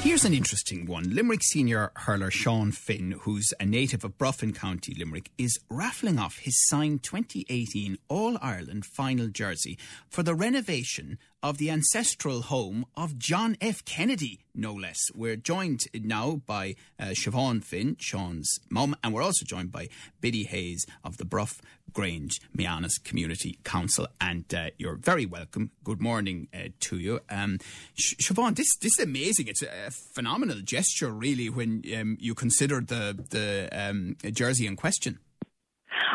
Here's 0.00 0.24
an 0.24 0.32
interesting 0.32 0.86
one. 0.86 1.12
Limerick 1.12 1.42
senior 1.42 1.90
hurler 1.96 2.30
Sean 2.30 2.70
Finn, 2.70 3.16
who's 3.22 3.52
a 3.58 3.66
native 3.66 4.04
of 4.04 4.16
Bruff 4.16 4.44
in 4.44 4.52
County, 4.52 4.94
Limerick, 4.96 5.30
is 5.36 5.58
raffling 5.68 6.20
off 6.20 6.38
his 6.38 6.56
signed 6.68 7.02
2018 7.02 7.98
All 8.08 8.38
Ireland 8.40 8.86
final 8.86 9.26
jersey 9.26 9.76
for 10.08 10.22
the 10.22 10.36
renovation 10.36 11.18
of 11.42 11.58
the 11.58 11.70
ancestral 11.70 12.42
home 12.42 12.86
of 12.96 13.18
John 13.18 13.56
F. 13.60 13.84
Kennedy, 13.84 14.40
no 14.54 14.72
less. 14.72 14.98
We're 15.14 15.36
joined 15.36 15.82
now 15.94 16.42
by 16.46 16.76
uh, 16.98 17.06
Siobhan 17.06 17.62
Finn, 17.62 17.96
Sean's 17.98 18.58
mum, 18.70 18.96
and 19.02 19.12
we're 19.12 19.22
also 19.22 19.44
joined 19.44 19.72
by 19.72 19.88
Biddy 20.20 20.44
Hayes 20.44 20.86
of 21.04 21.16
the 21.16 21.24
Bruff 21.24 21.60
Grange 21.92 22.40
Meanus 22.56 23.02
Community 23.02 23.58
Council. 23.64 24.06
And 24.20 24.44
uh, 24.54 24.70
you're 24.78 24.96
very 24.96 25.26
welcome. 25.26 25.70
Good 25.84 26.00
morning 26.00 26.48
uh, 26.54 26.68
to 26.80 26.98
you. 26.98 27.20
Um, 27.30 27.58
Sh- 27.94 28.14
Siobhan, 28.22 28.56
this, 28.56 28.76
this 28.78 28.98
is 28.98 29.04
amazing. 29.04 29.48
It's 29.48 29.62
a 29.62 29.90
phenomenal 30.14 30.60
gesture, 30.62 31.10
really, 31.10 31.48
when 31.48 31.82
um, 31.98 32.16
you 32.20 32.34
consider 32.34 32.80
the, 32.80 33.24
the 33.30 33.68
um, 33.72 34.16
jersey 34.32 34.66
in 34.66 34.76
question. 34.76 35.18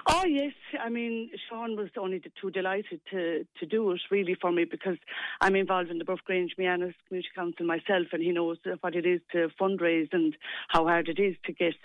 Oh 0.06 0.26
yes, 0.26 0.54
I 0.82 0.90
mean 0.90 1.30
Sean 1.48 1.78
was 1.78 1.90
only 1.98 2.22
too 2.42 2.52
delighted 2.52 3.00
to 3.12 3.46
to 3.60 3.66
do 3.66 3.92
it 3.92 4.02
really 4.12 4.36
for 4.40 4.52
me 4.52 4.66
because 4.66 4.98
I'm 5.40 5.56
involved 5.56 5.90
in 5.90 5.98
the 5.98 6.04
Bruff 6.04 6.20
Grange 6.26 6.56
Meanus 6.60 6.94
Community 7.08 7.30
Council 7.34 7.66
myself, 7.66 8.08
and 8.12 8.22
he 8.22 8.32
knows 8.32 8.58
what 8.82 8.96
it 8.96 9.06
is 9.06 9.22
to 9.32 9.50
fundraise 9.60 10.10
and 10.12 10.36
how 10.68 10.88
hard 10.88 11.08
it 11.08 11.20
is 11.20 11.36
to 11.46 11.54
get 11.54 11.76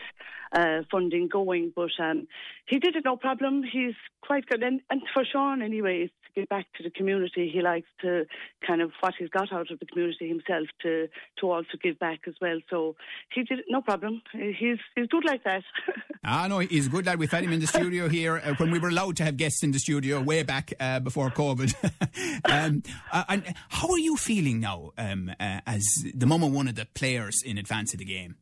uh, 0.53 0.83
funding 0.91 1.29
going. 1.29 1.73
But 1.75 1.91
um, 2.01 2.27
he 2.67 2.81
did 2.81 2.97
it 2.97 3.05
no 3.05 3.17
problem. 3.17 3.63
He's 3.63 3.95
quite 4.21 4.47
good, 4.47 4.65
and, 4.65 4.81
and 4.91 5.03
for 5.15 5.25
Sean 5.25 5.63
anyway, 5.63 6.03
it's 6.07 6.15
to 6.29 6.41
give 6.41 6.49
back 6.49 6.67
to 6.77 6.83
the 6.83 6.91
community. 6.91 7.51
He 7.53 7.61
likes 7.63 7.89
to 8.03 8.27
kind 8.67 8.83
of 8.83 8.93
what 9.01 9.15
he's 9.19 9.29
got 9.31 9.53
out 9.53 9.71
of 9.71 9.79
the 9.79 9.87
community 9.87 10.29
himself 10.29 10.69
to 10.83 11.09
to 11.41 11.51
also 11.51 11.77
give 11.83 11.99
back 11.99 12.21
as 12.27 12.35
well. 12.41 12.59
So 12.71 12.97
he 13.35 13.43
did 13.43 13.61
no 13.69 13.83
problem. 13.83 14.23
He's 14.33 14.79
he's 14.95 15.09
good 15.09 15.25
like 15.25 15.45
that. 15.45 15.63
ah 16.25 16.47
no, 16.49 16.59
he's 16.61 16.87
a 16.87 16.91
good 16.91 17.07
lad. 17.07 17.19
We've 17.19 17.31
had 17.31 17.45
him 17.45 17.53
in 17.53 17.61
the 17.61 17.67
studio 17.67 18.09
here 18.19 18.41
uh, 18.45 18.55
when 18.57 18.71
we 18.71 18.79
were 18.79 18.89
allowed 18.89 19.17
to 19.17 19.25
have 19.25 19.37
guests 19.37 19.63
in 19.63 19.73
the 19.73 19.79
studio 19.79 20.21
way 20.21 20.43
back 20.43 20.73
uh, 20.81 21.01
before 21.01 21.31
COVID. 21.31 21.75
um, 22.45 22.83
uh, 23.13 23.25
and 23.29 23.55
how 23.69 23.89
are 23.89 23.99
you 23.99 24.17
feeling 24.17 24.61
now 24.61 24.93
um, 24.99 25.31
uh, 25.41 25.61
as 25.67 25.85
the 26.15 26.27
mum 26.27 26.43
of 26.43 26.53
one 26.53 26.69
of 26.69 26.75
the 26.75 26.87
players 26.95 27.43
in 27.45 27.59
advance 27.59 27.93
of 27.93 27.99
the 27.99 28.05
game? 28.05 28.37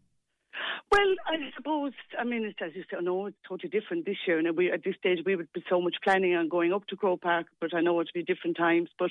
Well, 0.91 1.15
I 1.27 1.37
suppose, 1.57 1.93
I 2.19 2.25
mean, 2.25 2.45
it's, 2.45 2.59
as 2.63 2.73
you 2.75 2.85
said, 2.89 3.03
no, 3.03 3.27
it's 3.27 3.37
totally 3.49 3.69
different 3.69 4.07
this 4.07 4.17
year. 4.27 4.39
And 4.39 4.57
we, 4.57 4.71
at 4.71 4.85
this 4.85 4.95
stage, 4.97 5.19
we 5.27 5.35
would 5.35 5.53
be 5.53 5.65
so 5.69 5.81
much 5.81 5.97
planning 6.03 6.35
on 6.35 6.49
going 6.49 6.73
up 6.73 6.87
to 6.89 6.97
Croke 6.97 7.23
Park, 7.23 7.47
but 7.61 7.75
I 7.75 7.81
know 7.81 8.01
it'll 8.01 8.11
be 8.15 8.23
different 8.23 8.57
times. 8.57 8.89
But 8.99 9.11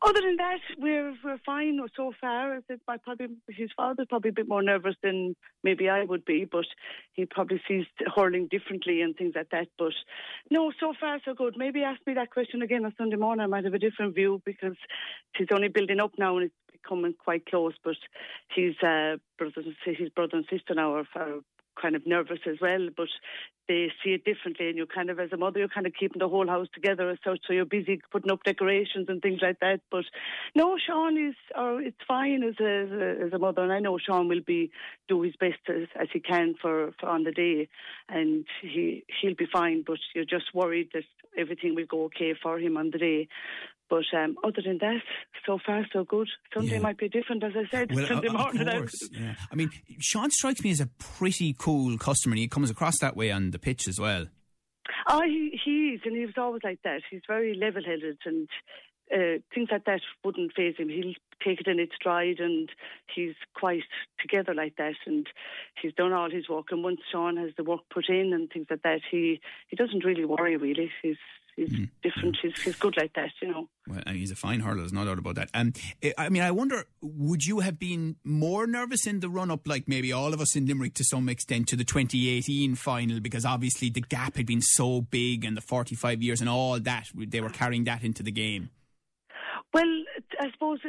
other 0.00 0.20
than 0.20 0.36
that, 0.36 0.60
we're 0.78 1.14
we're 1.24 1.40
fine 1.44 1.80
so 1.96 2.12
far. 2.20 2.56
I 2.56 2.60
said, 2.68 2.80
my 2.86 2.98
probably 2.98 3.28
his 3.48 3.70
father's 3.76 4.06
probably 4.08 4.30
a 4.30 4.32
bit 4.32 4.48
more 4.48 4.62
nervous 4.62 4.94
than 5.02 5.34
maybe 5.64 5.88
I 5.88 6.04
would 6.04 6.24
be, 6.24 6.44
but 6.44 6.66
he 7.12 7.26
probably 7.26 7.60
sees 7.66 7.86
hurling 8.14 8.48
differently 8.48 9.02
and 9.02 9.16
things 9.16 9.32
like 9.34 9.50
that. 9.50 9.68
But 9.76 9.92
no, 10.50 10.72
so 10.78 10.94
far 11.00 11.18
so 11.24 11.34
good. 11.34 11.54
Maybe 11.56 11.82
ask 11.82 12.00
me 12.06 12.14
that 12.14 12.30
question 12.30 12.62
again 12.62 12.84
on 12.84 12.94
Sunday 12.96 13.16
morning. 13.16 13.42
I 13.42 13.46
might 13.46 13.64
have 13.64 13.74
a 13.74 13.78
different 13.78 14.14
view 14.14 14.40
because 14.44 14.76
he's 15.36 15.48
only 15.52 15.68
building 15.68 16.00
up 16.00 16.12
now 16.16 16.36
and 16.36 16.46
it's 16.46 16.54
becoming 16.82 17.14
quite 17.18 17.46
close. 17.46 17.74
But 17.82 17.96
his 18.54 18.74
uh, 18.82 19.16
brothers, 19.38 19.66
his 19.84 20.10
brother 20.10 20.36
and 20.36 20.46
sister 20.50 20.74
now 20.74 20.94
are, 20.94 21.06
are 21.16 21.40
kind 21.80 21.96
of 21.96 22.06
nervous 22.06 22.40
as 22.46 22.56
well, 22.60 22.88
but 22.96 23.08
they 23.68 23.88
see 24.02 24.10
it 24.10 24.24
differently. 24.24 24.68
And 24.68 24.76
you 24.76 24.86
kind 24.86 25.10
of, 25.10 25.20
as 25.20 25.30
a 25.32 25.36
mother, 25.36 25.58
you're 25.60 25.68
kind 25.68 25.86
of 25.86 25.92
keeping 25.98 26.18
the 26.18 26.28
whole 26.28 26.46
house 26.46 26.68
together 26.74 27.16
such. 27.24 27.40
So 27.46 27.52
you're 27.52 27.64
busy 27.64 28.00
putting 28.10 28.30
up 28.30 28.42
decorations 28.44 29.06
and 29.08 29.20
things 29.20 29.40
like 29.42 29.60
that. 29.60 29.80
But 29.90 30.04
no, 30.54 30.76
Sean 30.84 31.18
is, 31.18 31.34
or 31.56 31.80
it's 31.80 31.96
fine 32.06 32.42
as 32.42 32.54
a, 32.60 32.82
as 32.84 32.90
a, 32.90 33.24
as 33.26 33.32
a 33.32 33.38
mother. 33.38 33.62
And 33.62 33.72
I 33.72 33.80
know 33.80 33.98
Sean 33.98 34.28
will 34.28 34.40
be 34.44 34.70
do 35.08 35.22
his 35.22 35.36
best 35.36 35.60
as, 35.68 35.88
as 36.00 36.08
he 36.12 36.20
can 36.20 36.54
for, 36.60 36.92
for 36.98 37.08
on 37.08 37.24
the 37.24 37.32
day, 37.32 37.68
and 38.08 38.46
he 38.62 39.04
he'll 39.20 39.34
be 39.34 39.46
fine. 39.52 39.84
But 39.86 39.98
you're 40.14 40.24
just 40.24 40.54
worried 40.54 40.90
that 40.94 41.04
everything 41.36 41.74
will 41.74 41.86
go 41.86 42.04
okay 42.04 42.34
for 42.42 42.58
him 42.58 42.76
on 42.76 42.90
the 42.90 42.98
day. 42.98 43.28
But 43.90 44.04
um, 44.14 44.36
other 44.44 44.60
than 44.64 44.78
that, 44.78 45.00
so 45.46 45.58
far 45.64 45.86
so 45.92 46.04
good. 46.04 46.28
Sunday 46.52 46.72
yeah. 46.74 46.80
might 46.80 46.98
be 46.98 47.08
different, 47.08 47.42
as 47.42 47.52
I 47.56 47.66
said. 47.70 47.94
Well, 47.94 48.06
Sunday 48.06 48.28
morning. 48.28 48.68
Of 48.68 48.74
course, 48.74 49.08
yeah. 49.12 49.34
I 49.50 49.54
mean, 49.54 49.70
Sean 49.98 50.30
strikes 50.30 50.62
me 50.62 50.70
as 50.70 50.80
a 50.80 50.90
pretty 50.98 51.54
cool 51.58 51.96
customer, 51.96 52.34
and 52.34 52.40
he 52.40 52.48
comes 52.48 52.70
across 52.70 52.98
that 53.00 53.16
way 53.16 53.30
on 53.30 53.50
the 53.50 53.58
pitch 53.58 53.88
as 53.88 53.98
well. 53.98 54.26
Oh, 55.08 55.22
he, 55.22 55.58
he 55.64 55.94
is, 55.94 56.00
and 56.04 56.14
he 56.14 56.26
was 56.26 56.34
always 56.36 56.62
like 56.62 56.80
that. 56.84 57.00
He's 57.10 57.22
very 57.26 57.54
level-headed, 57.54 58.18
and 58.26 58.48
uh, 59.12 59.38
things 59.54 59.68
like 59.70 59.84
that 59.84 60.00
wouldn't 60.24 60.54
phase 60.54 60.76
him. 60.76 60.88
He'll 60.88 61.14
take 61.44 61.60
it 61.60 61.68
in 61.68 61.78
its 61.78 61.94
stride, 61.94 62.40
and 62.40 62.70
he's 63.14 63.34
quite 63.54 63.84
together 64.20 64.54
like 64.54 64.76
that. 64.76 64.94
And 65.06 65.26
he's 65.80 65.94
done 65.94 66.12
all 66.12 66.30
his 66.30 66.48
work. 66.48 66.66
And 66.70 66.82
once 66.82 67.00
Sean 67.10 67.36
has 67.36 67.50
the 67.56 67.64
work 67.64 67.80
put 67.92 68.08
in 68.08 68.32
and 68.32 68.50
things 68.50 68.66
like 68.70 68.82
that, 68.82 69.00
he 69.10 69.40
he 69.68 69.76
doesn't 69.76 70.04
really 70.04 70.24
worry. 70.24 70.56
Really, 70.56 70.90
he's 71.02 71.16
he's 71.58 71.70
mm. 71.70 71.90
different. 72.02 72.38
He's, 72.40 72.60
he's 72.60 72.76
good 72.76 72.96
like 72.96 73.14
that, 73.14 73.30
you 73.42 73.48
know. 73.48 73.68
Well, 73.88 74.02
he's 74.08 74.30
a 74.30 74.36
fine 74.36 74.60
hurler, 74.60 74.78
there's 74.78 74.92
no 74.92 75.04
doubt 75.04 75.18
about 75.18 75.34
that. 75.36 75.50
Um, 75.54 75.72
I 76.16 76.28
mean, 76.28 76.42
I 76.42 76.50
wonder, 76.50 76.84
would 77.02 77.44
you 77.44 77.60
have 77.60 77.78
been 77.78 78.16
more 78.24 78.66
nervous 78.66 79.06
in 79.06 79.20
the 79.20 79.28
run 79.28 79.50
up, 79.50 79.66
like 79.66 79.88
maybe 79.88 80.12
all 80.12 80.32
of 80.32 80.40
us 80.40 80.54
in 80.56 80.66
Limerick 80.66 80.94
to 80.94 81.04
some 81.04 81.28
extent, 81.28 81.68
to 81.68 81.76
the 81.76 81.84
2018 81.84 82.74
final, 82.76 83.20
because 83.20 83.44
obviously 83.44 83.90
the 83.90 84.00
gap 84.00 84.36
had 84.36 84.46
been 84.46 84.62
so 84.62 85.00
big 85.00 85.44
and 85.44 85.56
the 85.56 85.60
45 85.60 86.22
years 86.22 86.40
and 86.40 86.48
all 86.48 86.78
that, 86.78 87.06
they 87.14 87.40
were 87.40 87.50
carrying 87.50 87.84
that 87.84 88.02
into 88.02 88.22
the 88.22 88.32
game? 88.32 88.70
Well, 89.72 90.04
I 90.40 90.50
suppose 90.52 90.80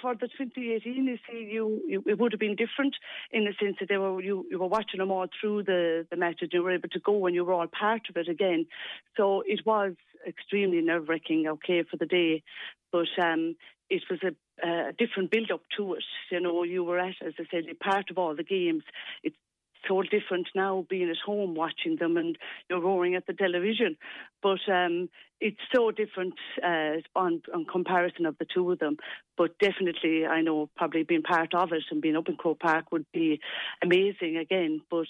for 0.00 0.14
the 0.14 0.28
2018, 0.28 1.04
you 1.04 1.18
see, 1.28 1.48
you, 1.50 2.02
it 2.06 2.18
would 2.18 2.32
have 2.32 2.40
been 2.40 2.56
different 2.56 2.94
in 3.32 3.44
the 3.44 3.54
sense 3.60 3.76
that 3.80 3.88
they 3.88 3.96
were 3.96 4.20
you, 4.22 4.46
you 4.50 4.58
were 4.58 4.66
watching 4.66 4.98
them 4.98 5.10
all 5.10 5.26
through 5.40 5.64
the 5.64 6.06
the 6.10 6.16
match, 6.16 6.38
and 6.40 6.52
you 6.52 6.62
were 6.62 6.72
able 6.72 6.88
to 6.90 7.00
go 7.00 7.26
and 7.26 7.34
you 7.34 7.44
were 7.44 7.52
all 7.52 7.66
part 7.66 8.02
of 8.08 8.16
it 8.16 8.28
again. 8.28 8.66
So 9.16 9.42
it 9.46 9.60
was 9.64 9.94
extremely 10.26 10.80
nerve 10.80 11.08
wracking. 11.08 11.46
Okay, 11.46 11.82
for 11.82 11.96
the 11.96 12.06
day, 12.06 12.42
but 12.92 13.08
um, 13.20 13.56
it 13.88 14.02
was 14.10 14.20
a 14.22 14.32
a 14.62 14.92
different 14.92 15.30
build 15.30 15.50
up 15.50 15.62
to 15.76 15.94
it. 15.94 16.04
You 16.30 16.40
know, 16.40 16.62
you 16.62 16.84
were 16.84 16.98
at, 16.98 17.14
as 17.26 17.32
I 17.38 17.44
said, 17.50 17.64
part 17.80 18.10
of 18.10 18.18
all 18.18 18.36
the 18.36 18.44
games. 18.44 18.82
It's 19.22 19.36
so 19.88 20.02
different 20.02 20.48
now 20.54 20.86
being 20.88 21.10
at 21.10 21.16
home 21.24 21.54
watching 21.54 21.96
them 21.98 22.16
and 22.16 22.36
you're 22.68 22.80
roaring 22.80 23.14
at 23.14 23.26
the 23.26 23.32
television. 23.32 23.96
But 24.42 24.60
um, 24.72 25.08
it's 25.40 25.60
so 25.74 25.90
different 25.90 26.34
uh, 26.62 27.00
on, 27.16 27.42
on 27.52 27.64
comparison 27.64 28.26
of 28.26 28.36
the 28.38 28.46
two 28.52 28.70
of 28.70 28.78
them. 28.78 28.96
But 29.36 29.58
definitely, 29.58 30.26
I 30.26 30.42
know 30.42 30.68
probably 30.76 31.02
being 31.02 31.22
part 31.22 31.54
of 31.54 31.72
it 31.72 31.84
and 31.90 32.02
being 32.02 32.16
up 32.16 32.28
in 32.28 32.36
Croke 32.36 32.60
Park 32.60 32.92
would 32.92 33.06
be 33.12 33.40
amazing 33.82 34.36
again. 34.36 34.82
But 34.90 35.06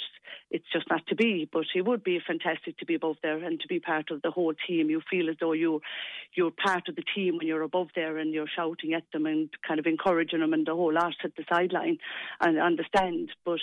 it's 0.50 0.66
just 0.72 0.86
not 0.88 1.06
to 1.08 1.16
be. 1.16 1.48
But 1.50 1.64
it 1.74 1.82
would 1.82 2.04
be 2.04 2.20
fantastic 2.24 2.78
to 2.78 2.86
be 2.86 2.94
above 2.94 3.16
there 3.22 3.42
and 3.42 3.58
to 3.60 3.68
be 3.68 3.80
part 3.80 4.10
of 4.12 4.22
the 4.22 4.30
whole 4.30 4.54
team. 4.68 4.88
You 4.88 5.00
feel 5.10 5.28
as 5.28 5.36
though 5.40 5.52
you 5.52 5.80
you're 6.34 6.52
part 6.52 6.88
of 6.88 6.94
the 6.94 7.04
team 7.14 7.38
when 7.38 7.48
you're 7.48 7.62
above 7.62 7.88
there 7.96 8.16
and 8.18 8.32
you're 8.32 8.46
shouting 8.46 8.94
at 8.94 9.02
them 9.12 9.26
and 9.26 9.50
kind 9.66 9.80
of 9.80 9.86
encouraging 9.86 10.40
them 10.40 10.52
and 10.52 10.64
the 10.64 10.74
whole 10.74 10.94
lot 10.94 11.14
at 11.24 11.34
the 11.36 11.44
sideline 11.50 11.98
and 12.40 12.58
understand. 12.60 13.30
But 13.44 13.58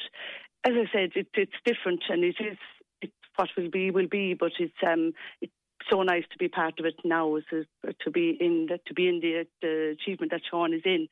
as 0.65 0.73
I 0.73 0.85
said, 0.91 1.11
it, 1.15 1.27
it's 1.33 1.51
different 1.65 2.03
and 2.09 2.23
it 2.23 2.35
is 2.39 2.57
it, 3.01 3.11
what 3.35 3.49
will 3.57 3.69
be 3.69 3.91
will 3.91 4.07
be, 4.07 4.33
but 4.33 4.51
it's 4.59 4.73
um 4.85 5.13
it's 5.41 5.53
so 5.89 6.03
nice 6.03 6.23
to 6.31 6.37
be 6.37 6.47
part 6.47 6.79
of 6.79 6.85
it 6.85 6.95
now, 7.05 7.37
to, 7.51 8.11
be 8.11 8.37
in 8.41 8.67
the, 8.69 8.79
to 8.87 8.93
be 8.93 9.07
in 9.07 9.19
the, 9.21 9.45
the 9.61 9.95
achievement 9.97 10.31
that 10.31 10.41
Sean 10.49 10.73
is 10.73 10.81
in, 10.83 11.07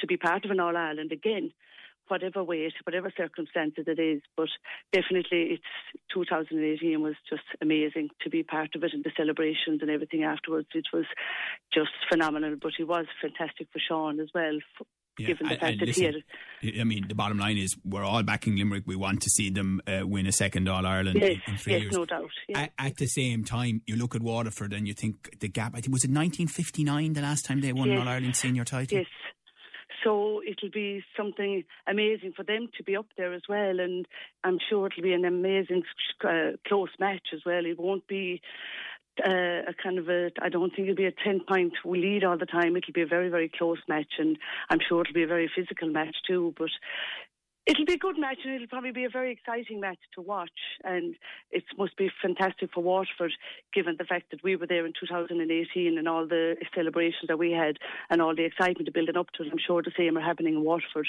to 0.00 0.06
be 0.06 0.18
part 0.18 0.44
of 0.44 0.50
an 0.50 0.60
All 0.60 0.76
Ireland 0.76 1.12
again 1.12 1.52
whatever 2.08 2.42
way, 2.42 2.72
whatever 2.84 3.12
circumstances 3.16 3.84
it 3.86 3.98
is. 3.98 4.22
But 4.36 4.48
definitely, 4.92 5.58
it's 5.58 5.62
2018 6.12 7.00
was 7.00 7.14
just 7.28 7.42
amazing 7.60 8.08
to 8.22 8.30
be 8.30 8.42
part 8.42 8.74
of 8.74 8.82
it 8.82 8.92
and 8.92 9.04
the 9.04 9.12
celebrations 9.16 9.80
and 9.80 9.90
everything 9.90 10.24
afterwards. 10.24 10.68
It 10.74 10.86
was 10.92 11.04
just 11.72 11.90
phenomenal. 12.10 12.56
But 12.60 12.72
it 12.78 12.88
was 12.88 13.06
fantastic 13.20 13.68
for 13.72 13.78
Sean 13.78 14.20
as 14.20 14.28
well. 14.34 14.58
Yeah, 15.18 15.28
given 15.28 15.48
the 15.48 15.56
fact 15.56 15.78
that 15.80 15.86
listen, 15.86 16.22
he 16.60 16.68
had. 16.68 16.80
I 16.80 16.84
mean, 16.84 17.06
the 17.08 17.14
bottom 17.14 17.38
line 17.38 17.58
is 17.58 17.76
we're 17.84 18.04
all 18.04 18.22
backing 18.22 18.56
Limerick. 18.56 18.84
We 18.86 18.96
want 18.96 19.22
to 19.22 19.30
see 19.30 19.50
them 19.50 19.80
uh, 19.86 20.06
win 20.06 20.26
a 20.26 20.32
second 20.32 20.68
All 20.68 20.86
Ireland 20.86 21.18
yes, 21.20 21.36
in 21.46 21.56
three 21.56 21.72
yes, 21.74 21.82
years. 21.82 21.94
no 21.94 22.04
doubt. 22.04 22.30
At, 22.54 22.72
at, 22.78 22.96
the 22.96 23.06
same 23.06 23.44
time, 23.44 23.82
you 23.86 23.96
look 23.96 24.14
at 24.14 24.22
Waterford 24.22 24.72
and 24.72 24.86
you 24.86 24.94
think 24.94 25.38
the 25.40 25.48
gap. 25.48 25.72
I 25.74 25.80
think 25.80 25.92
was 25.92 26.04
it 26.04 26.10
1959 26.10 27.12
the 27.12 27.22
last 27.22 27.44
time 27.44 27.60
they 27.60 27.72
won 27.72 27.90
yes. 27.90 28.00
All 28.00 28.08
Ireland 28.08 28.36
senior 28.36 28.64
title. 28.64 28.98
Yes. 28.98 29.06
So 30.04 30.40
it'll 30.46 30.70
be 30.70 31.02
something 31.16 31.64
amazing 31.86 32.32
for 32.36 32.44
them 32.44 32.68
to 32.76 32.84
be 32.84 32.96
up 32.96 33.06
there 33.16 33.34
as 33.34 33.42
well, 33.48 33.80
and 33.80 34.06
I'm 34.44 34.58
sure 34.70 34.86
it'll 34.86 35.02
be 35.02 35.12
an 35.12 35.24
amazing 35.24 35.82
uh, 36.24 36.52
close 36.66 36.90
match 37.00 37.28
as 37.34 37.40
well. 37.44 37.66
It 37.66 37.78
won't 37.78 38.06
be 38.06 38.40
uh, 39.24 39.70
a 39.70 39.74
kind 39.82 39.98
of 39.98 40.08
a, 40.08 40.30
I 40.40 40.48
don't 40.48 40.70
think 40.74 40.88
it'll 40.88 40.96
be 40.96 41.06
a 41.06 41.12
10 41.12 41.40
point 41.48 41.74
lead 41.84 42.24
all 42.24 42.38
the 42.38 42.46
time. 42.46 42.76
It'll 42.76 42.92
be 42.92 43.02
a 43.02 43.06
very, 43.06 43.28
very 43.28 43.48
close 43.48 43.78
match, 43.88 44.14
and 44.18 44.38
I'm 44.70 44.78
sure 44.86 45.02
it'll 45.02 45.14
be 45.14 45.22
a 45.22 45.28
very 45.28 45.50
physical 45.54 45.88
match 45.88 46.16
too. 46.26 46.54
But 46.58 46.70
it'll 47.68 47.84
be 47.84 47.92
a 47.92 47.98
good 47.98 48.18
match, 48.18 48.38
and 48.44 48.54
it'll 48.54 48.66
probably 48.66 48.92
be 48.92 49.04
a 49.04 49.10
very 49.10 49.30
exciting 49.30 49.78
match 49.78 49.98
to 50.14 50.22
watch. 50.22 50.58
And 50.82 51.14
it 51.50 51.64
must 51.76 51.96
be 51.96 52.10
fantastic 52.20 52.70
for 52.72 52.82
Waterford, 52.82 53.32
given 53.74 53.96
the 53.98 54.04
fact 54.04 54.30
that 54.30 54.42
we 54.42 54.56
were 54.56 54.66
there 54.66 54.86
in 54.86 54.92
2018 54.98 55.98
and 55.98 56.08
all 56.08 56.26
the 56.26 56.56
celebrations 56.74 57.28
that 57.28 57.38
we 57.38 57.52
had 57.52 57.76
and 58.10 58.22
all 58.22 58.34
the 58.34 58.44
excitement 58.44 58.92
building 58.92 59.16
up 59.16 59.30
to 59.32 59.42
it. 59.42 59.52
I'm 59.52 59.58
sure 59.64 59.82
the 59.82 59.92
same 59.96 60.16
are 60.16 60.22
happening 60.22 60.54
in 60.54 60.64
Waterford, 60.64 61.08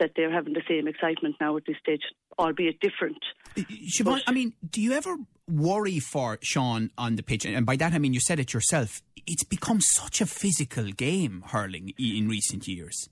that 0.00 0.12
they're 0.16 0.32
having 0.32 0.52
the 0.52 0.62
same 0.68 0.88
excitement 0.88 1.36
now 1.40 1.56
at 1.56 1.64
this 1.66 1.76
stage, 1.80 2.02
albeit 2.38 2.80
different. 2.80 3.18
Siobhan, 3.56 4.20
I 4.26 4.32
mean, 4.32 4.52
do 4.68 4.80
you 4.82 4.92
ever 4.92 5.16
worry 5.48 6.00
for 6.00 6.38
Sean 6.42 6.90
on 6.98 7.16
the 7.16 7.22
pitch? 7.22 7.46
And 7.46 7.64
by 7.64 7.76
that 7.76 7.92
I 7.92 7.98
mean 7.98 8.14
you 8.14 8.20
said 8.20 8.40
it 8.40 8.52
yourself. 8.52 9.02
It's 9.26 9.44
become 9.44 9.80
such 9.80 10.20
a 10.20 10.26
physical 10.26 10.90
game, 10.90 11.44
hurling, 11.46 11.92
in 11.98 12.28
recent 12.28 12.66
years. 12.66 13.08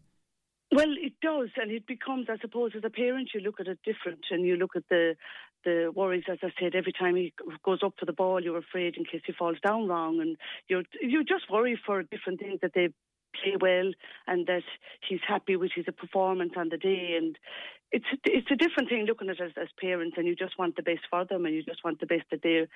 Well, 0.71 0.89
does, 1.29 1.51
and 1.57 1.71
it 1.71 1.87
becomes, 1.87 2.27
I 2.29 2.39
suppose, 2.39 2.73
as 2.77 2.85
a 2.85 2.91
parent, 2.91 3.31
you 3.35 3.41
look 3.41 3.61
at 3.61 3.69
it 3.69 3.79
different, 3.85 4.25
and 4.31 4.47
you 4.47 4.57
look 4.57 4.75
at 4.77 4.89
the 4.89 5.17
the 5.65 5.91
worries. 5.95 6.25
As 6.31 6.39
I 6.43 6.51
said, 6.59 6.75
every 6.75 6.93
time 6.93 7.17
he 7.17 7.33
goes 7.65 7.81
up 7.83 7.95
for 7.99 8.07
the 8.07 8.13
ball, 8.13 8.43
you're 8.43 8.65
afraid 8.67 8.97
in 8.97 9.05
case 9.05 9.23
he 9.27 9.33
falls 9.33 9.59
down 9.67 9.89
wrong, 9.89 10.21
and 10.21 10.37
you're 10.69 10.85
you 11.01 11.25
just 11.25 11.51
worry 11.51 11.79
for 11.85 12.03
different 12.03 12.41
things 12.41 12.61
that 12.63 12.73
they 12.75 12.89
play 13.43 13.57
well 13.61 13.91
and 14.27 14.47
that 14.47 14.63
he's 15.07 15.21
happy 15.27 15.57
with 15.57 15.73
his 15.75 15.85
performance 15.97 16.53
on 16.57 16.69
the 16.71 16.79
day. 16.79 17.15
And 17.19 17.37
it's 17.93 18.07
it's 18.25 18.51
a 18.51 18.57
different 18.57 18.89
thing 18.89 19.05
looking 19.07 19.29
at 19.29 19.41
it 19.41 19.43
as, 19.43 19.53
as 19.61 19.69
parents, 19.81 20.17
and 20.17 20.27
you 20.27 20.35
just 20.35 20.59
want 20.59 20.77
the 20.77 20.83
best 20.83 21.05
for 21.11 21.25
them, 21.25 21.45
and 21.45 21.55
you 21.55 21.63
just 21.63 21.85
want 21.85 22.01
the 22.01 22.07
best 22.07 22.27
that 22.31 22.43
they 22.43 22.67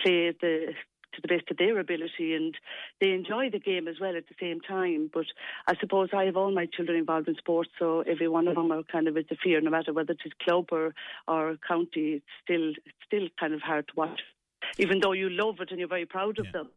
play 0.00 0.32
the 0.40 0.74
to 1.14 1.20
the 1.20 1.28
best 1.28 1.50
of 1.50 1.56
their 1.56 1.78
ability 1.78 2.34
and 2.34 2.56
they 3.00 3.10
enjoy 3.10 3.50
the 3.50 3.58
game 3.58 3.88
as 3.88 3.96
well 4.00 4.16
at 4.16 4.28
the 4.28 4.34
same 4.40 4.60
time. 4.60 5.10
But 5.12 5.26
I 5.66 5.74
suppose 5.80 6.10
I 6.12 6.24
have 6.24 6.36
all 6.36 6.52
my 6.52 6.66
children 6.66 6.98
involved 6.98 7.28
in 7.28 7.36
sports, 7.36 7.70
so 7.78 8.00
every 8.00 8.28
one 8.28 8.48
of 8.48 8.54
them 8.54 8.72
are 8.72 8.82
kind 8.82 9.08
of 9.08 9.16
it's 9.16 9.30
a 9.30 9.36
fear, 9.36 9.60
no 9.60 9.70
matter 9.70 9.92
whether 9.92 10.12
it's 10.12 10.34
club 10.42 10.66
or, 10.72 10.94
or 11.28 11.56
county, 11.66 12.22
it's 12.22 12.26
still 12.44 12.70
it's 12.70 12.96
still 13.06 13.28
kind 13.38 13.54
of 13.54 13.60
hard 13.60 13.88
to 13.88 13.94
watch. 13.96 14.20
Even 14.78 15.00
though 15.00 15.12
you 15.12 15.28
love 15.28 15.56
it 15.60 15.70
and 15.70 15.78
you're 15.78 15.88
very 15.88 16.06
proud 16.06 16.38
of 16.38 16.46
yeah. 16.46 16.52
them. 16.52 16.70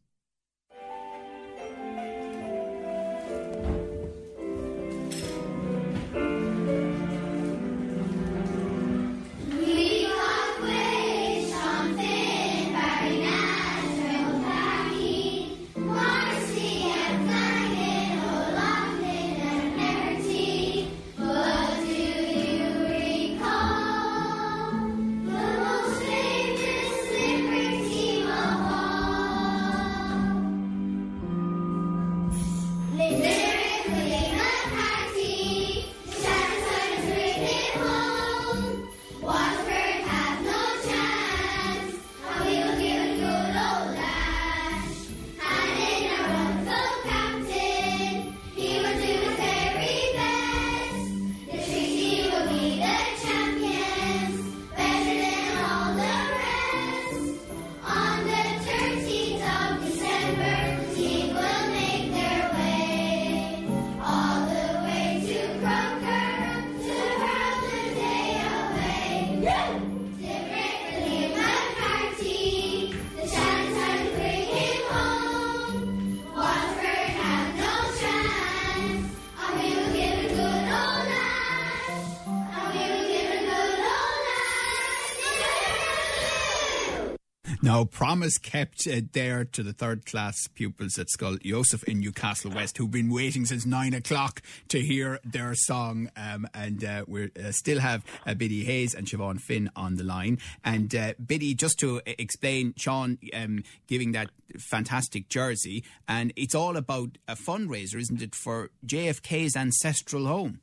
Now, 87.63 87.85
promise 87.85 88.39
kept 88.39 88.87
uh, 88.87 89.01
there 89.13 89.45
to 89.45 89.63
the 89.63 89.73
third 89.73 90.05
class 90.05 90.47
pupils 90.55 90.99
at 90.99 91.09
Scoil 91.09 91.39
Joseph 91.43 91.85
in 91.85 92.01
Newcastle 92.01 92.51
West, 92.51 92.77
who've 92.77 92.91
been 92.91 93.11
waiting 93.11 93.47
since 93.47 93.65
nine 93.65 93.95
o'clock 93.95 94.43
to 94.69 94.81
hear 94.81 95.21
their 95.25 95.55
song. 95.55 96.11
Um, 96.17 96.47
and 96.55 96.85
uh, 96.85 97.05
we 97.07 97.25
uh, 97.25 97.53
still 97.53 97.81
have 97.81 98.05
uh, 98.27 98.35
Biddy 98.35 98.65
Hayes 98.65 98.95
and 98.95 99.07
Siobhan 99.07 99.41
Finn 99.41 99.71
on 99.75 99.97
the 99.97 100.05
line. 100.05 100.39
And 100.65 100.95
uh, 100.95 101.15
Biddy, 101.25 101.55
just 101.55 101.79
to 101.81 102.03
explain, 102.07 102.75
Sean 102.77 103.19
um, 103.33 103.65
giving 103.87 104.13
that 104.13 104.31
fantastic 104.59 105.29
jersey, 105.29 105.85
and 106.07 106.33
it's 106.37 106.55
all 106.55 106.77
about 106.77 107.19
a 107.27 107.37
fundraiser, 107.37 107.97
isn't 107.97 108.23
it, 108.23 108.35
for 108.35 108.71
JFK's 108.87 109.57
ancestral 109.57 110.27
home? 110.27 110.61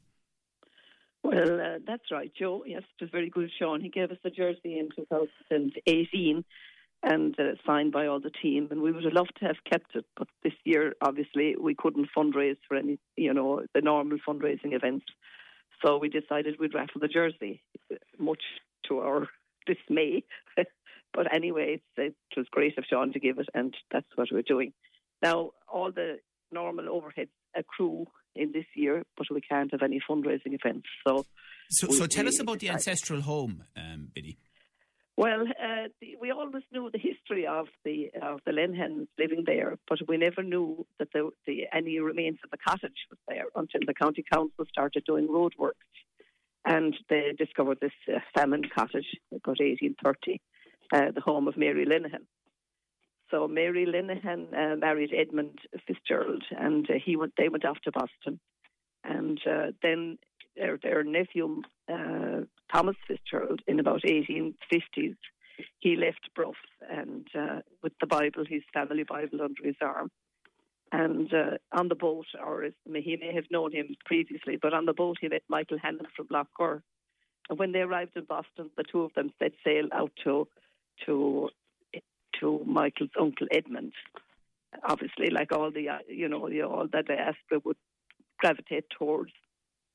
Well, 1.23 1.59
uh, 1.59 1.79
that's 1.87 2.11
right, 2.11 2.31
Joe. 2.37 2.63
Yes, 2.67 2.83
it 2.99 3.03
was 3.03 3.09
very 3.09 3.29
good, 3.29 3.49
Sean. 3.57 3.81
He 3.81 3.89
gave 3.89 4.11
us 4.11 4.17
the 4.23 4.29
jersey 4.29 4.77
in 4.77 4.89
2018 4.95 6.43
and 7.03 7.37
uh, 7.37 7.55
signed 7.65 7.91
by 7.91 8.07
all 8.07 8.19
the 8.19 8.31
team. 8.31 8.69
And 8.71 8.81
we 8.81 8.91
would 8.91 9.03
have 9.03 9.13
loved 9.13 9.33
to 9.39 9.45
have 9.45 9.57
kept 9.69 9.95
it, 9.95 10.05
but 10.17 10.27
this 10.43 10.53
year, 10.63 10.93
obviously, 11.01 11.55
we 11.59 11.75
couldn't 11.75 12.09
fundraise 12.17 12.57
for 12.67 12.77
any, 12.77 12.97
you 13.17 13.33
know, 13.33 13.61
the 13.75 13.81
normal 13.81 14.17
fundraising 14.27 14.73
events. 14.73 15.05
So 15.85 15.97
we 15.97 16.07
decided 16.07 16.55
we'd 16.59 16.73
raffle 16.73 17.01
the 17.01 17.09
jersey, 17.09 17.61
much 18.17 18.41
to 18.87 18.99
our 18.99 19.27
dismay. 19.67 20.23
but 21.13 21.33
anyway, 21.33 21.81
it 21.97 22.15
was 22.37 22.47
great 22.51 22.77
of 22.77 22.85
Sean 22.89 23.11
to 23.11 23.19
give 23.19 23.37
it, 23.37 23.49
and 23.53 23.75
that's 23.91 24.07
what 24.15 24.29
we're 24.31 24.41
doing. 24.41 24.71
Now, 25.21 25.51
all 25.71 25.91
the 25.91 26.19
normal 26.51 26.85
overheads 26.85 27.29
accrue 27.55 28.07
in 28.35 28.51
this 28.53 28.65
year, 28.75 29.03
but 29.17 29.27
we 29.29 29.41
can't 29.41 29.71
have 29.71 29.81
any 29.81 30.01
fundraising 30.09 30.53
events. 30.53 30.87
So, 31.05 31.25
so, 31.69 31.87
we, 31.87 31.97
so 31.97 32.07
tell 32.07 32.27
us 32.27 32.39
about 32.39 32.59
the 32.59 32.69
ancestral 32.69 33.21
home, 33.21 33.63
um, 33.75 34.09
Biddy. 34.13 34.37
Well, 35.15 35.41
uh, 35.41 35.89
the, 36.01 36.15
we 36.19 36.31
always 36.31 36.63
knew 36.71 36.82
the 36.93 36.99
history 36.99 37.45
of 37.45 37.67
the 37.83 38.11
of 38.21 38.39
the 38.45 38.51
Linehans 38.51 39.07
living 39.17 39.43
there, 39.45 39.77
but 39.89 39.99
we 40.07 40.17
never 40.17 40.43
knew 40.43 40.85
that 40.99 41.11
the, 41.11 41.29
the, 41.45 41.65
any 41.73 41.99
remains 41.99 42.37
of 42.43 42.51
the 42.51 42.57
cottage 42.57 43.07
was 43.09 43.19
there 43.27 43.45
until 43.55 43.81
the 43.85 43.93
county 43.93 44.23
council 44.31 44.65
started 44.69 45.03
doing 45.05 45.27
roadworks, 45.27 45.89
and 46.65 46.95
they 47.09 47.33
discovered 47.37 47.79
this 47.81 47.91
uh, 48.07 48.19
famine 48.35 48.63
cottage 48.73 49.07
about 49.31 49.59
1830, 49.59 50.39
uh, 50.93 51.11
the 51.13 51.21
home 51.21 51.47
of 51.47 51.57
Mary 51.57 51.85
Linehan. 51.85 52.25
So 53.31 53.47
Mary 53.47 53.85
Linehan 53.85 54.53
uh, 54.53 54.75
married 54.75 55.11
Edmund 55.17 55.57
Fitzgerald, 55.87 56.43
and 56.51 56.87
uh, 56.89 56.93
he 57.03 57.15
went. 57.15 57.33
They 57.37 57.49
went 57.49 57.65
off 57.65 57.81
to 57.85 57.91
Boston, 57.91 58.39
and 59.03 59.39
uh, 59.49 59.71
then 59.81 60.19
their, 60.55 60.77
their 60.81 61.03
nephew 61.03 61.61
uh, 61.91 62.41
Thomas 62.71 62.95
Fitzgerald 63.07 63.61
in 63.67 63.79
about 63.79 64.03
1850s. 64.03 65.17
He 65.79 65.95
left 65.95 66.29
Bruff 66.35 66.55
and 66.99 67.27
uh, 67.43 67.59
with 67.81 67.93
the 67.99 68.07
Bible, 68.07 68.43
his 68.47 68.63
family 68.73 69.03
Bible 69.03 69.41
under 69.41 69.63
his 69.63 69.75
arm. 69.81 70.09
And 70.91 71.33
uh, 71.33 71.57
on 71.71 71.87
the 71.87 71.95
boat, 71.95 72.27
or 72.45 72.67
he 72.85 73.17
may 73.23 73.33
have 73.33 73.49
known 73.49 73.71
him 73.71 73.87
previously, 74.05 74.59
but 74.61 74.73
on 74.73 74.85
the 74.85 74.93
boat 74.93 75.17
he 75.19 75.27
met 75.27 75.41
Michael 75.49 75.79
Hannon 75.81 76.07
from 76.15 76.27
Lough 76.29 76.53
Gur. 76.57 76.83
And 77.49 77.57
when 77.59 77.71
they 77.71 77.79
arrived 77.79 78.15
in 78.15 78.25
Boston, 78.25 78.69
the 78.77 78.83
two 78.83 79.01
of 79.01 79.13
them 79.15 79.31
set 79.39 79.53
sail 79.65 79.87
out 79.91 80.11
to 80.23 80.47
to 81.05 81.49
to 82.39 82.61
Michael's 82.65 83.15
uncle 83.19 83.47
Edmund. 83.51 83.93
obviously, 84.87 85.29
like 85.29 85.51
all 85.51 85.71
the 85.71 85.89
uh, 85.89 85.97
you 86.07 86.27
know, 86.27 86.47
all 86.63 86.87
that 86.91 87.07
diaspora 87.07 87.59
would 87.65 87.77
gravitate 88.39 88.85
towards 88.97 89.31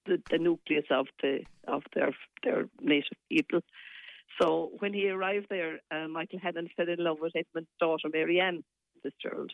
the, 0.07 0.21
the 0.31 0.38
nucleus 0.38 0.87
of 0.90 1.07
the 1.23 1.40
of 1.67 1.83
their 1.95 2.12
their 2.43 2.69
native 2.81 3.19
people. 3.31 3.61
So 4.40 4.71
when 4.78 4.92
he 4.92 5.09
arrived 5.09 5.47
there, 5.50 5.80
uh, 5.90 6.09
Michael 6.09 6.38
Hannon 6.40 6.68
fell 6.76 6.88
in 6.88 7.02
love 7.02 7.18
with 7.21 7.35
Edmund's 7.35 7.71
daughter, 7.80 8.09
Marianne 8.12 8.62
Fitzgerald. 9.02 9.52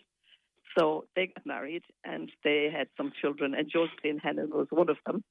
So 0.76 1.04
they 1.14 1.28
got 1.28 1.46
married 1.46 1.84
and 2.04 2.30
they 2.42 2.68
had 2.74 2.88
some 2.96 3.12
children, 3.20 3.54
and 3.54 3.70
Josephine 3.70 4.18
Hannon 4.18 4.50
was 4.50 4.66
one 4.70 4.90
of 4.90 4.96
them. 5.06 5.22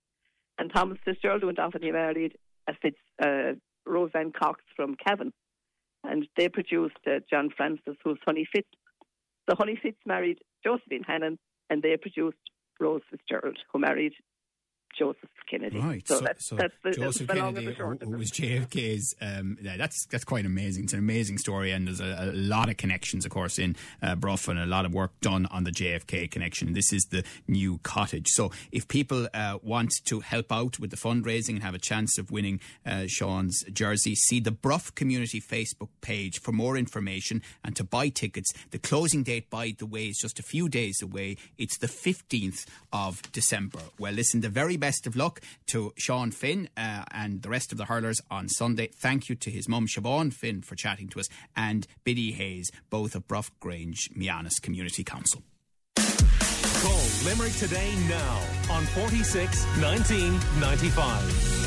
And 0.57 0.71
Thomas 0.73 0.97
Fitzgerald 1.03 1.43
went 1.43 1.59
off 1.59 1.75
and 1.75 1.83
he 1.83 1.91
married 1.91 2.37
a 2.67 2.73
Fitz, 2.81 2.97
uh, 3.21 3.53
Roseanne 3.85 4.31
Cox 4.31 4.61
from 4.75 4.95
Cavan. 4.95 5.33
And 6.03 6.27
they 6.37 6.49
produced 6.49 6.97
uh, 7.07 7.19
John 7.29 7.49
Francis, 7.55 7.95
who's 8.03 8.19
Honey 8.25 8.47
Fitz. 8.53 8.67
So 9.49 9.55
Honey 9.57 9.77
Fitz 9.81 9.97
married 10.05 10.39
Josephine 10.63 11.03
Hannon, 11.03 11.37
and 11.69 11.81
they 11.81 11.97
produced 11.97 12.37
Rose 12.79 13.01
Fitzgerald, 13.09 13.57
who 13.71 13.79
married 13.79 14.13
Joseph 14.97 15.29
Kennedy. 15.49 15.79
Right. 15.79 16.07
So, 16.07 16.19
so, 16.19 16.23
that's, 16.23 16.47
so 16.47 16.55
that's 16.55 16.73
the, 16.83 16.91
Joseph 16.91 17.27
the 17.27 17.33
Kennedy, 17.33 17.73
who, 17.73 18.17
was 18.17 18.31
JFK's. 18.33 19.15
Um, 19.21 19.57
that's 19.61 20.05
that's 20.07 20.23
quite 20.23 20.45
amazing. 20.45 20.85
It's 20.85 20.93
an 20.93 20.99
amazing 20.99 21.37
story, 21.37 21.71
and 21.71 21.87
there's 21.87 22.01
a, 22.01 22.31
a 22.31 22.33
lot 22.33 22.69
of 22.69 22.77
connections, 22.77 23.25
of 23.25 23.31
course, 23.31 23.59
in 23.59 23.75
uh, 24.01 24.15
Bruff, 24.15 24.47
and 24.47 24.59
a 24.59 24.65
lot 24.65 24.85
of 24.85 24.93
work 24.93 25.11
done 25.21 25.45
on 25.47 25.63
the 25.63 25.71
JFK 25.71 26.29
connection. 26.29 26.73
This 26.73 26.93
is 26.93 27.05
the 27.05 27.23
new 27.47 27.79
cottage. 27.79 28.27
So, 28.29 28.51
if 28.71 28.87
people 28.87 29.27
uh, 29.33 29.59
want 29.61 29.93
to 30.05 30.19
help 30.21 30.51
out 30.51 30.79
with 30.79 30.91
the 30.91 30.97
fundraising 30.97 31.55
and 31.55 31.63
have 31.63 31.75
a 31.75 31.79
chance 31.79 32.17
of 32.17 32.31
winning 32.31 32.59
uh, 32.85 33.03
Sean's 33.07 33.63
jersey, 33.71 34.15
see 34.15 34.39
the 34.39 34.51
Bruff 34.51 34.93
Community 34.95 35.41
Facebook 35.41 35.89
page 36.01 36.39
for 36.39 36.51
more 36.51 36.77
information 36.77 37.41
and 37.63 37.75
to 37.75 37.83
buy 37.83 38.09
tickets. 38.09 38.51
The 38.71 38.79
closing 38.79 39.23
date, 39.23 39.49
by 39.49 39.75
the 39.77 39.85
way, 39.85 40.05
is 40.05 40.17
just 40.17 40.39
a 40.39 40.43
few 40.43 40.69
days 40.69 41.01
away. 41.01 41.37
It's 41.57 41.77
the 41.77 41.87
15th 41.87 42.65
of 42.91 43.21
December. 43.31 43.79
Well, 43.99 44.13
listen, 44.13 44.41
the 44.41 44.49
very 44.49 44.77
best 44.83 45.07
of 45.07 45.15
luck 45.15 45.39
to 45.65 45.93
Sean 45.95 46.29
Finn 46.29 46.67
uh, 46.75 47.05
and 47.09 47.41
the 47.41 47.47
rest 47.47 47.71
of 47.71 47.77
the 47.77 47.85
hurlers 47.85 48.19
on 48.29 48.49
Sunday. 48.49 48.87
Thank 48.87 49.29
you 49.29 49.35
to 49.35 49.49
his 49.49 49.69
mum, 49.69 49.87
Siobhan 49.87 50.33
Finn, 50.33 50.61
for 50.61 50.75
chatting 50.75 51.07
to 51.07 51.21
us, 51.21 51.29
and 51.55 51.87
Biddy 52.03 52.33
Hayes, 52.33 52.69
both 52.89 53.15
of 53.15 53.25
Bruff 53.25 53.49
Grange 53.61 54.09
Meanus 54.13 54.61
Community 54.61 55.05
Council. 55.05 55.41
Call 55.95 57.05
Limerick 57.23 57.53
today 57.53 57.95
now 58.09 58.41
on 58.69 58.83
46 58.87 59.65
1995. 59.79 61.62